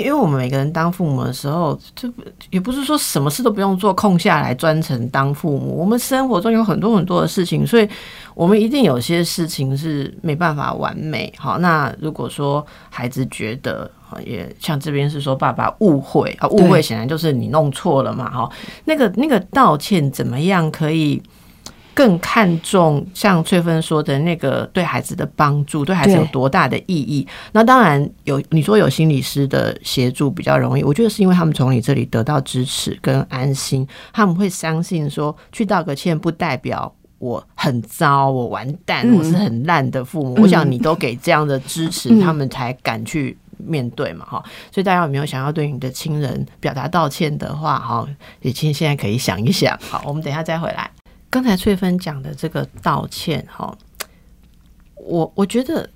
[0.00, 2.08] 因为我们每个人当父母的时候，就
[2.50, 5.76] 也不是说什么事都不用做，空下来专程当父母。
[5.76, 7.88] 我们生活中有很多很多的事情，所以
[8.34, 11.32] 我们一定有些事情是没办法完美。
[11.38, 13.90] 好，那如果说孩子觉得，
[14.24, 18.30] 也像这边是说爸爸误会啊，误会显然就是你弄错了嘛。
[18.30, 18.50] 哈，
[18.84, 21.22] 那个那个道歉怎么样可以？
[21.94, 27.26] 更看重像翠芬说的那个对孩子的帮助，对孩子有多大的意义？
[27.52, 40.34] 那当然有，你说有心理师的协助比较容易，我觉得是因为他们从你这里得到支持跟安心，他们会相信说去道个歉不代表我很糟，我完蛋，我是很烂的父母。
[40.42, 44.44] 我想你都给这样的支持，他们才敢去面对嘛，哈。
[44.72, 48.04] 所以大家有没有想要对你的亲人表达道歉的话，哈，
[48.42, 49.78] 也请现在可以想一想。
[49.80, 50.90] 好，我们等一下再回来。
[51.34, 53.76] 刚才翠芬讲的这个道歉，哈，
[54.94, 55.90] 我我觉得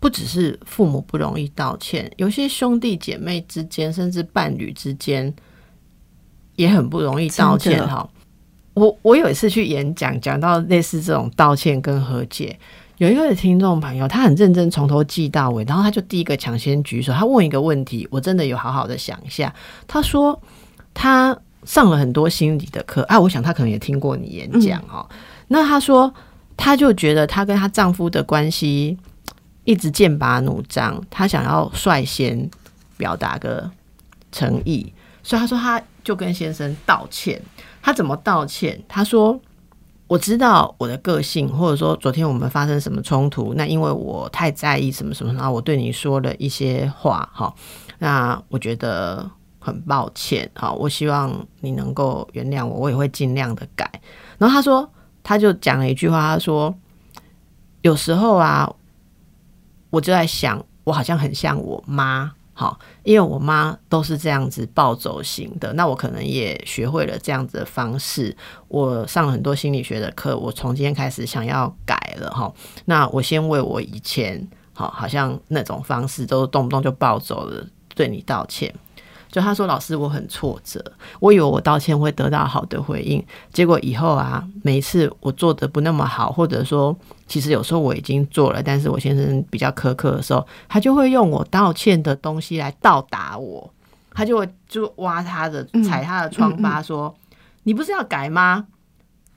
[0.00, 5.32] 不只是父母不容易道歉，有些兄弟姐妹之间，甚至伴侣之间，
[6.56, 7.86] 也很不容易道歉。
[7.86, 8.10] 哈，
[8.74, 12.58] 我我有一次去演讲，讲到类似这种道歉跟和解，
[12.96, 19.54] 有一位听众朋友，他很认真，从头记到尾，然后他就第一个抢先举手，他问一个问题，我真的有好好的想一下，
[19.86, 20.42] 他说
[20.92, 21.38] 他。
[21.64, 25.06] 上了很多心理的课啊，我想她可能也听过你演讲哈。
[25.48, 26.12] 那她说，
[26.56, 28.96] 她就觉得她跟她丈夫的关系
[29.64, 32.50] 一直剑拔弩张，她想要率先
[32.96, 33.70] 表达个
[34.32, 34.92] 诚意，
[35.22, 37.40] 所以她说她就跟先生道歉。
[37.82, 38.82] 她怎么道歉？
[38.88, 39.38] 她说
[40.08, 47.54] ：“我知道我的个性，或者说昨天我们发生什么冲突，那因为我太在意什么什么，然后我对你说了一些话哈。
[47.98, 53.88] 那我觉得。”很抱歉，好，我希望你能够原谅我，我也会尽量的改。
[54.38, 54.90] 然后他说，
[55.22, 56.74] 他就讲了一句话，他说
[57.82, 58.68] ：“有时候啊，
[59.90, 68.34] 我就在想，我好像很像我妈，好，因为我妈都是这样子暴走型的，那我可能也学会了这样子的方式。
[68.68, 72.50] 我上了很多心理学的课，我从今天开始想要改了，哈。
[72.86, 78.74] 那我先为我以前好，好像那种方式都动不动就暴走了，对你道歉。”
[79.30, 80.84] 就他说：“老师，我很挫折，
[81.20, 86.94] 我以为我道歉会得到好的回应，结果以后啊，每一次我做的不那么好，或者说
[87.28, 93.70] 其实有时候我已经做了，但是我先生比较苛刻的时候，他就会用我道歉的东西来倒打我，
[94.12, 97.14] 他就会就挖他的踩他的疮疤，说
[97.62, 98.66] 你不是要改吗？”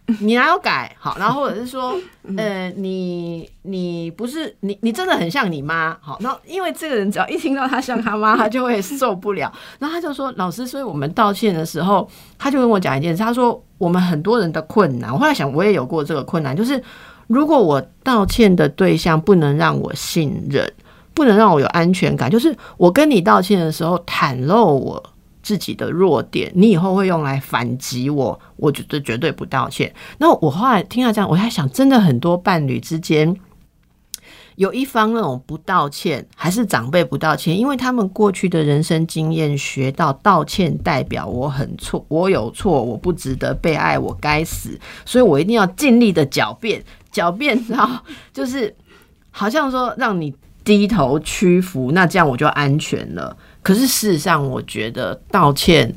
[0.19, 1.15] 你哪有改好？
[1.17, 1.95] 然后或者是说，
[2.36, 6.17] 呃，你你不是你你真的很像你妈好？
[6.19, 9.51] 那因为这个人只要一听到他像他妈，他就会受不了。
[9.80, 12.07] 然后他就说：“老师，所以我们道歉的时候，
[12.38, 13.23] 他就跟我讲一件事。
[13.23, 16.84] 他说我们很多人的困难，我后来想我也有过这个困难，就是
[17.28, 20.69] 如果我道歉的对象不能让我信任，
[21.13, 25.03] 不能让我有安全感，就是我跟你道歉的时候袒露我
[25.43, 29.93] 自己的弱点，你以后会用来反击我，我觉得绝对不道歉。
[30.17, 33.35] 那我后来听到这样，我在想，真的很多伴侣之间。
[34.55, 48.75] 有一方那种不道歉，还是长辈不道歉，因为他们过去的人生经验学到道歉代表我很错，我有错，我不值得被爱，我该死，所以我一定要尽力的狡辩，狡辩 到就是
[49.31, 50.31] 好像说让你
[50.63, 53.35] 低头屈服，那这样我就安全了。
[53.64, 55.91] 可是事实上，我觉得道歉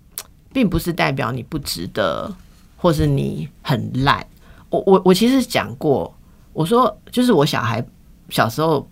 [0.52, 2.30] 并不是代表你不值得，
[2.76, 4.26] 或是你很烂。
[4.68, 6.14] 我我我其实讲过，
[6.52, 7.82] 我说就是我小孩。
[8.28, 8.88] 小时候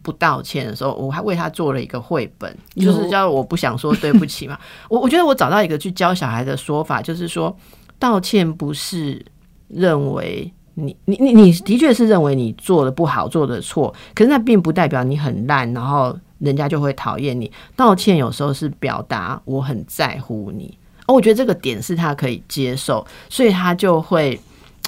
[0.00, 4.56] 不道歉的时候，我还为他做了一个绘本，就是叫我不想说对不起嘛。
[4.88, 7.56] 我我觉得我找到一个去教小孩的说法，就是说
[7.98, 9.20] 道歉不是
[9.66, 17.50] 认为你你你你的确是认为你做的不好做的错，可是那并不代表你很烂，然后人家就会讨厌你。
[17.76, 20.76] 道歉有时候是表达我很在乎你，
[21.06, 24.38] 而我觉得这个点是他可以接受，所以他就会。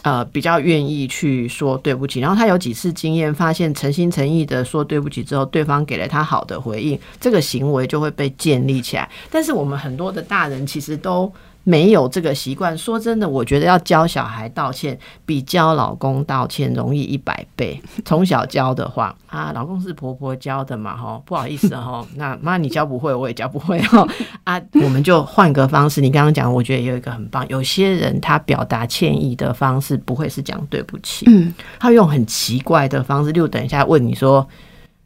[0.04, 9.08] 呃，比较愿意去说对不起，然后他有几次经验，发现诚心诚意的说对不起之后，对方给了他好的回应，这个行为就会被建立起来。
[9.30, 11.32] 但是我们很多的大人其实都。
[11.64, 17.80] 没有这个习惯，说真的，我觉得要教小孩道歉，比教老公道歉容易一百倍。
[18.04, 24.06] 从小教的话，啊，老公是婆婆教的嘛，哈，不好意思哈， 那妈你教不会，我也教不会哈，
[24.44, 26.00] 啊，我们就换个方式。
[26.00, 34.46] 你刚刚讲，我觉得有一个很棒，有些人他表达歉意的方式不会是讲对不起，嗯，他用很奇怪的方式，就等一下问你说。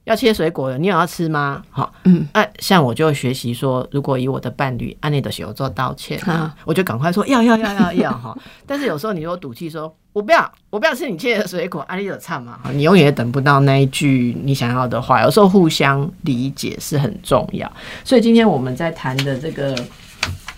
[0.06, 1.60] 要切水果了，你有要吃吗？
[1.68, 6.16] 好，嗯，哎，像我就学习说，如果以我的伴侣安内的时候做道歉，
[6.64, 8.38] 我就赶快说要要要要要哈。
[8.64, 15.20] 但是有时候你如果赌气说，我不要，我不要吃你切的水果，安利的唱嘛，你永远也等不到那一句你想要的话。
[15.22, 17.70] 有时候互相理解是很重要。
[18.04, 19.76] 所以今天我们在谈的这个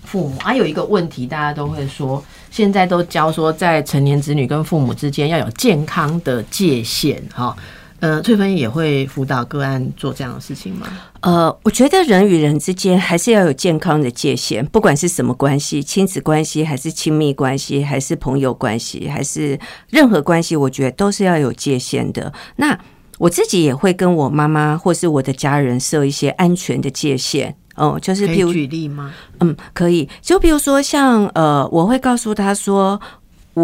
[0.05, 7.57] 父母，啊有一个问题，大家都会说，现在都教说，在成年子女跟父母之间要有健康的界限，哈。
[8.01, 10.87] 呃，翠芬也会辅导个案做这样的事情吗？
[11.21, 19.59] 呃，我觉得人与人之间还是要有健康的界限，不管是什么关系，亲子关系还是亲密关系，还是朋友关系，还是
[19.91, 22.33] 任何关系，我觉得都是要有界限的。
[22.57, 22.79] 那
[23.19, 27.57] 我自己也会跟我妈妈或是我的家人设一些安全的界限。
[27.75, 29.13] 哦，就是譬如举例吗？
[29.41, 30.09] 嗯，可以。
[30.21, 33.01] 就比如说，像呃，我会告诉他说。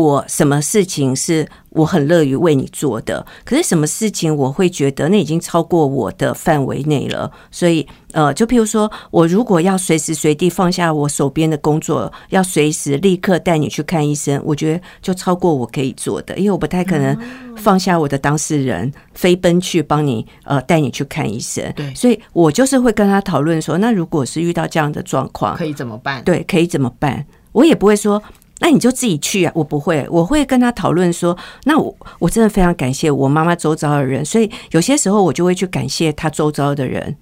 [0.03, 7.31] 我什么事情是我很乐于为你做的，可是什么事情我会觉得那已经超过我的范围内了。
[7.51, 17.17] 所以，呃，就譬如说，我如果要随时随地放下我手边的工作，要随时立刻带你去看医生，我觉得就超过我可以做的，因为我不太可能
[17.57, 21.73] 放下我的当事人，飞奔去帮你呃带你去看医生。
[21.75, 26.23] 对，所以我就是会跟他讨论说，那如果是遇到这样的状况，可以怎么办？
[26.23, 27.27] 对，可以怎么办？
[27.53, 28.23] 我也不会说。
[28.61, 29.53] 那你就自己去啊！
[29.55, 37.17] 我不会，我会跟他讨论说，那我我真的非常感谢我妈妈周遭的人，所以有些时候我就会去感谢他周遭的人，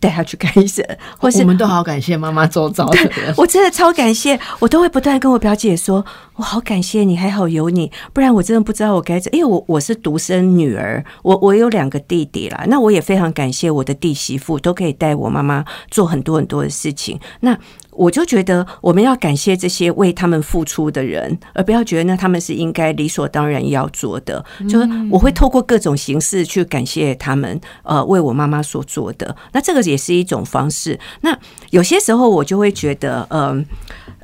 [0.00, 0.84] 带他去看医生，
[1.16, 3.32] 或是我们都好感谢妈妈周遭的人。
[3.38, 6.04] 我真的超感谢，我都会不断跟我表姐说，
[6.34, 9.34] 我好感谢你，还好有你，不然我真的不知道我该怎。
[9.34, 17.18] 因为我我是独生女儿，我我有两个弟弟啦，那我也非常感谢我的弟媳妇，都可以带我妈妈做很多很多的事情。
[17.40, 17.56] 那
[17.96, 24.44] 我就觉得我们要感谢这些为他们付出的人，而不要觉得那他们是应该理所当然要做的。
[24.68, 29.34] 就是我会透过各种形式去感谢他们，呃，为我妈妈所做的。
[29.52, 30.98] 那这个也是一种方式。
[31.20, 31.38] 那
[31.70, 33.64] 有些时候我就会觉得，呃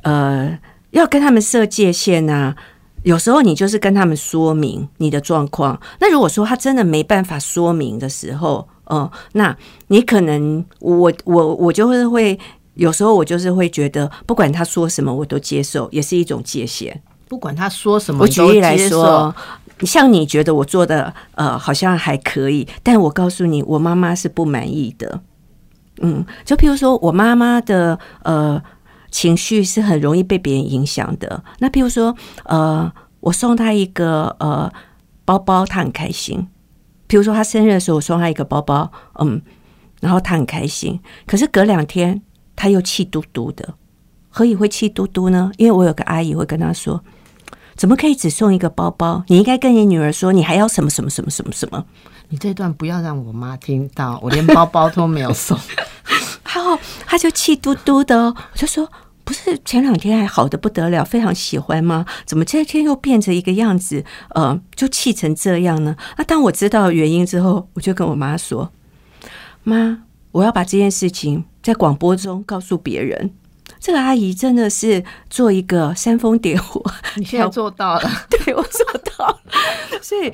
[0.03, 0.59] 呃，
[0.91, 2.55] 要跟他们设界限啊。
[3.03, 5.79] 有时候你就是跟他们说明你的状况。
[5.99, 9.57] 那如果说他真的没办法说明的时候，哦，那
[9.87, 12.39] 你可能我我我就会会。
[12.81, 16.99] 有时候我就是会觉得，不管他说什么，我都接受，也是一种界限。
[17.27, 19.33] 不管他说什么，我举例来说，
[19.81, 25.21] 像你觉得我做的呃好像还可以，但我告诉你，我妈妈是不满意的。
[26.01, 28.59] 嗯，就譬如说我妈妈的呃
[29.11, 31.43] 情绪是很容易被别人影响的。
[31.59, 32.15] 那譬如说
[32.45, 34.67] 呃，我送她一个呃
[35.23, 36.47] 包包，她很开心。
[37.07, 39.39] 譬如说她生日的时候，我送她一个包包，嗯，
[39.99, 40.99] 然后她很开心。
[41.27, 42.19] 可是隔两天。
[42.55, 43.73] 他又气嘟嘟的，
[44.29, 45.51] 何以会气嘟嘟呢？
[45.57, 47.03] 因为我有个阿姨会跟他说
[47.75, 49.23] ：“怎么可以只送一个包包？
[49.27, 51.85] 你应该跟你女儿说，你还要什么什么什么什么什么。”
[52.29, 55.57] 你这段不要让我妈听到，我连包包都没有送。
[56.53, 58.89] 然后他就气嘟嘟的，我就说
[59.25, 62.05] ：“不是前两天还好的不得了，非常喜欢吗？
[62.25, 64.05] 怎么这天又变成一个样子？
[64.29, 68.71] 呃，就气成这样呢？”那当我知道原因之后，我就跟我妈说
[69.63, 73.31] ：“妈，我要把这件事情。”在广播中告诉别人，
[73.79, 76.83] 这个阿姨真的是做一个煽风点火。
[77.15, 78.83] 你现在做到了， 对我做
[79.17, 79.41] 到了，
[80.01, 80.33] 所以。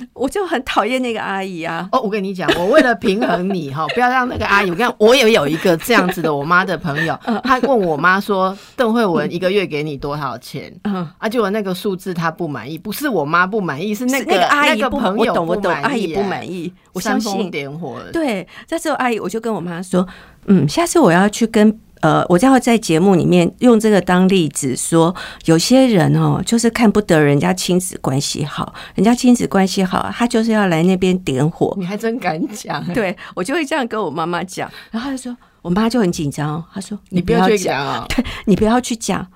[0.14, 1.88] 我就很讨厌那个阿姨啊！
[1.92, 4.70] 哦，我跟你讲，我为了平衡你哈， 不要让那个阿姨。
[4.70, 16.72] 我跟我也有一个这样子的我妈的朋友， 她问我妈说：“邓慧文一个月给你多少钱？”嗯，啊，结果那个数字她不满意，不是我妈不满意，是那个阿姨不朋友不满意，阿姨不满意。
[16.92, 18.10] 我相信点火了。
[18.12, 20.06] 对，在这阿姨，我就跟我妈说
[20.46, 31.74] ：“嗯，下次我要去跟。”呃，我就要在节目里面用这个当例子，说有些人哦，就是看不得人家亲子关系好，人家亲子关系好，他就是要来那边点火。
[31.78, 32.84] 你还真敢讲？
[32.92, 39.26] 对我就会这样跟我妈妈讲，然后她说，我妈就很紧张，她说你不要去讲， 对你不要去讲，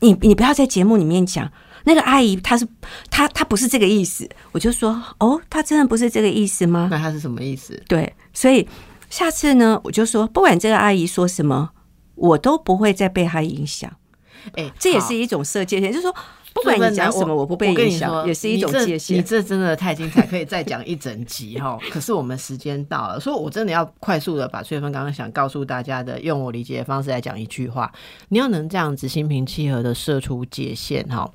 [0.00, 1.48] 你你不要在节目里面讲
[1.84, 2.66] 那个阿姨，她是
[3.08, 4.28] 她她不是这个意思。
[4.50, 6.88] 我就说哦，她真的不是这个意思吗？
[6.90, 7.80] 那她是什么意思？
[7.86, 8.66] 对，所以
[9.08, 11.70] 下次呢，我就说不管这个阿姨说什么。
[12.16, 13.90] 我都不会再被他影响，
[14.54, 16.14] 哎，这也是一种设界限，就是说，
[16.54, 19.18] 不管你讲什么，我不被影响，也是一种界限。
[19.18, 21.78] 你这真的太精彩，可以再讲一整集哈。
[21.90, 27.92] 可是我们时间到了，所以我真的要快速的把翠芬刚刚想告诉大家的，用我理解的方式来讲一句话：
[28.30, 31.30] 你要能这样子心平气和的设出界限哈。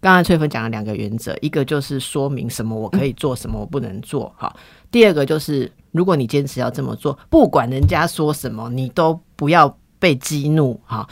[0.00, 4.54] 刚才翠芬讲了两个原则，一个就是说明什么我可以做，什么我不能做哈。
[4.90, 9.76] 第二个就是，如果你坚持要这么做，不管人家说什么，你都不要。
[10.00, 11.08] 被激怒，哈，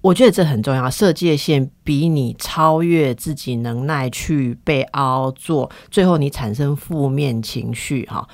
[0.00, 0.88] 我觉得这很重要。
[0.88, 8.28] 设界限比你超越自己能耐去被凹做，最后你产生负面情绪，哈。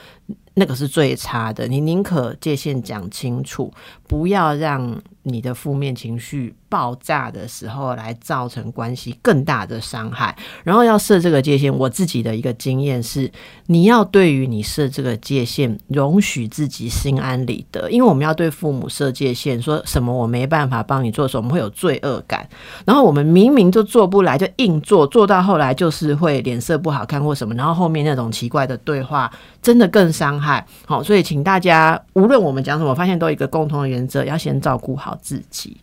[0.58, 3.70] 那个是最差的，你宁可界限讲清楚，
[4.08, 10.36] 不要让你的负面情绪爆炸的时候来造成关系更大的伤害。
[10.62, 13.30] 然后要设这个界限，我自己的一个经验是，
[13.66, 22.48] 你要对于你设这个界限，容许自己心安理得，因为我们要对父母设界限，说什么我没办法帮你做，什么会有罪恶感。
[22.84, 29.28] 然后我们明明就做不来，就硬做，做到后来就是会脸色不好看或什么，然后后面那种奇怪的对话，
[29.60, 30.64] 真的更伤害。
[30.86, 35.76] 好，所以请大家，无论我们讲什么，发现都有一个共同的原则，要先照顾好自己。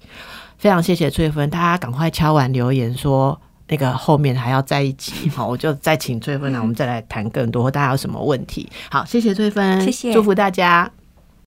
[0.57, 7.69] 非常谢谢翠芬，大家赶快敲完留言说那个后面还要在一起， 好，我就再请翠芬来，我们再来谈更多。
[7.69, 8.69] 大家有什么问题？
[8.89, 10.89] 好，谢谢翠芬，谢谢，祝福大家。